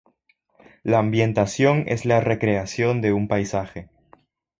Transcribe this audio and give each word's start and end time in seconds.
La 0.81 0.97
ambientación 0.97 1.83
es 1.85 2.05
la 2.05 2.21
recreación 2.21 3.01
de 3.03 3.13
un 3.13 3.27
paisaje. 3.27 3.87